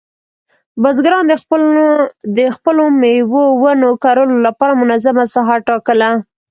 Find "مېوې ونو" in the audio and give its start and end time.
3.01-3.89